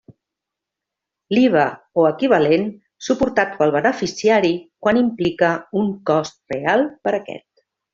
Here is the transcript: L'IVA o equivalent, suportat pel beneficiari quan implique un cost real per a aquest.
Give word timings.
L'IVA 1.37 1.65
o 2.03 2.07
equivalent, 2.13 2.65
suportat 3.09 3.55
pel 3.61 3.77
beneficiari 3.79 4.53
quan 4.85 5.03
implique 5.07 5.55
un 5.85 5.97
cost 6.13 6.59
real 6.61 6.89
per 7.07 7.17
a 7.17 7.19
aquest. 7.27 7.51